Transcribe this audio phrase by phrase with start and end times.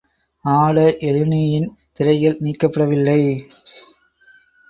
[0.45, 1.67] ஆட எழினியின்
[1.91, 3.19] திரைகள் நீக்கப்படவில்லை.